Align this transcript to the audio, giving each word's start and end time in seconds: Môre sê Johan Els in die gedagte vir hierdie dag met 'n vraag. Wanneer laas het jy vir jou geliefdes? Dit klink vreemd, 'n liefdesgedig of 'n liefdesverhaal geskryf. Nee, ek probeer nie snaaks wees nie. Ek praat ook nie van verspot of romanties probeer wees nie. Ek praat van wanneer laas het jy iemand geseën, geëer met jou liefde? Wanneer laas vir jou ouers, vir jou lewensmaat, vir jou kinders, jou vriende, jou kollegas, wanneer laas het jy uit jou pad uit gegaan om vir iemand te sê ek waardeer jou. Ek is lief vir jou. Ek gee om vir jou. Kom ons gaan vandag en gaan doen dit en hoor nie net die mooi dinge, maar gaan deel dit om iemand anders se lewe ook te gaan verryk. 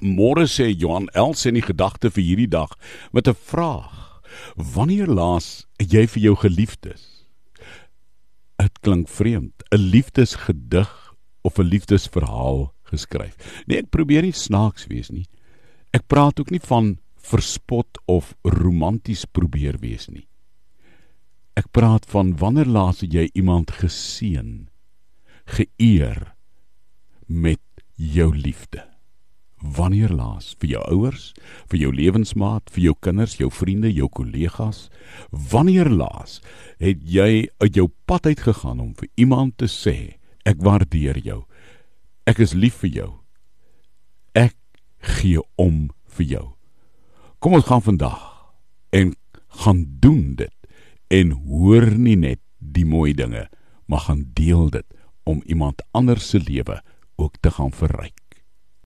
Môre 0.00 0.46
sê 0.48 0.70
Johan 0.72 1.08
Els 1.14 1.44
in 1.46 1.54
die 1.54 1.64
gedagte 1.64 2.10
vir 2.10 2.24
hierdie 2.24 2.48
dag 2.48 2.72
met 3.12 3.28
'n 3.28 3.34
vraag. 3.34 4.22
Wanneer 4.56 5.06
laas 5.06 5.66
het 5.78 5.92
jy 5.92 6.06
vir 6.06 6.22
jou 6.22 6.36
geliefdes? 6.36 7.26
Dit 8.58 8.80
klink 8.80 9.08
vreemd, 9.08 9.62
'n 9.70 9.76
liefdesgedig 9.76 11.14
of 11.42 11.58
'n 11.58 11.68
liefdesverhaal 11.68 12.72
geskryf. 12.84 13.36
Nee, 13.66 13.78
ek 13.78 13.90
probeer 13.90 14.22
nie 14.22 14.32
snaaks 14.32 14.86
wees 14.86 15.10
nie. 15.10 15.26
Ek 15.92 16.06
praat 16.06 16.40
ook 16.40 16.50
nie 16.50 16.60
van 16.60 16.98
verspot 17.16 17.98
of 18.06 18.34
romanties 18.42 19.24
probeer 19.24 19.78
wees 19.78 20.08
nie. 20.08 20.26
Ek 21.54 21.70
praat 21.70 22.06
van 22.06 22.36
wanneer 22.36 22.66
laas 22.66 23.00
het 23.00 23.12
jy 23.12 23.28
iemand 23.34 23.70
geseën, 23.70 24.68
geëer 25.44 26.34
met 27.26 27.60
jou 27.96 28.36
liefde? 28.36 28.91
Wanneer 29.82 30.12
laas 30.14 30.52
vir 30.62 30.76
jou 30.76 30.82
ouers, 30.94 31.32
vir 31.70 31.80
jou 31.82 31.92
lewensmaat, 31.94 32.70
vir 32.70 32.86
jou 32.88 32.94
kinders, 33.02 33.38
jou 33.40 33.50
vriende, 33.50 33.90
jou 33.90 34.08
kollegas, 34.12 34.86
wanneer 35.30 35.90
laas 35.90 36.38
het 36.82 37.02
jy 37.02 37.48
uit 37.62 37.78
jou 37.78 37.88
pad 38.06 38.30
uit 38.30 38.42
gegaan 38.46 38.82
om 38.82 38.92
vir 38.98 39.10
iemand 39.18 39.58
te 39.58 39.70
sê 39.70 39.96
ek 40.46 40.62
waardeer 40.62 41.18
jou. 41.22 41.42
Ek 42.26 42.42
is 42.42 42.54
lief 42.54 42.82
vir 42.84 42.92
jou. 42.94 43.10
Ek 44.38 44.54
gee 45.18 45.42
om 45.58 45.90
vir 46.16 46.28
jou. 46.36 46.46
Kom 47.42 47.58
ons 47.58 47.66
gaan 47.66 47.82
vandag 47.82 48.20
en 48.94 49.14
gaan 49.62 49.84
doen 50.02 50.34
dit 50.38 50.54
en 51.12 51.34
hoor 51.48 51.90
nie 51.98 52.16
net 52.16 52.40
die 52.58 52.86
mooi 52.88 53.12
dinge, 53.12 53.48
maar 53.90 54.06
gaan 54.06 54.24
deel 54.38 54.70
dit 54.70 54.86
om 55.28 55.42
iemand 55.44 55.82
anders 55.92 56.30
se 56.30 56.40
lewe 56.40 56.78
ook 57.18 57.36
te 57.42 57.50
gaan 57.50 57.74
verryk. 57.74 58.21